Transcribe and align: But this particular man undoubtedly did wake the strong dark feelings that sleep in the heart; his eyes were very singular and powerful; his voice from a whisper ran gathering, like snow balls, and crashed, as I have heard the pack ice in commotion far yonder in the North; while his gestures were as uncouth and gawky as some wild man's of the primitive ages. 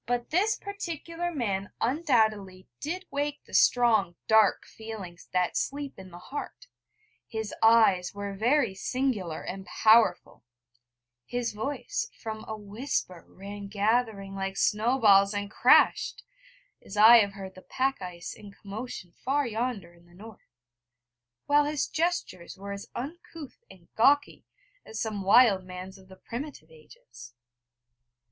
But 0.07 0.31
this 0.31 0.57
particular 0.57 1.31
man 1.31 1.73
undoubtedly 1.79 2.67
did 2.79 3.05
wake 3.11 3.43
the 3.45 3.53
strong 3.53 4.15
dark 4.27 4.65
feelings 4.65 5.29
that 5.31 5.55
sleep 5.55 5.99
in 5.99 6.09
the 6.09 6.17
heart; 6.17 6.65
his 7.27 7.53
eyes 7.61 8.11
were 8.11 8.33
very 8.33 8.73
singular 8.73 9.43
and 9.43 9.63
powerful; 9.67 10.43
his 11.23 11.53
voice 11.53 12.09
from 12.19 12.43
a 12.47 12.57
whisper 12.57 13.23
ran 13.27 13.67
gathering, 13.67 14.33
like 14.33 14.57
snow 14.57 14.97
balls, 14.97 15.35
and 15.35 15.51
crashed, 15.51 16.23
as 16.83 16.97
I 16.97 17.17
have 17.17 17.33
heard 17.33 17.53
the 17.53 17.61
pack 17.61 18.01
ice 18.01 18.33
in 18.33 18.51
commotion 18.51 19.11
far 19.23 19.45
yonder 19.45 19.93
in 19.93 20.07
the 20.07 20.15
North; 20.15 20.49
while 21.45 21.65
his 21.65 21.85
gestures 21.87 22.57
were 22.57 22.71
as 22.71 22.89
uncouth 22.95 23.63
and 23.69 23.87
gawky 23.93 24.45
as 24.83 24.99
some 24.99 25.21
wild 25.21 25.63
man's 25.63 25.99
of 25.99 26.07
the 26.07 26.15
primitive 26.17 26.71
ages. 26.71 27.35